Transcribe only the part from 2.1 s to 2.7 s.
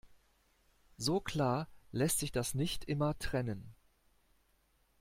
sich das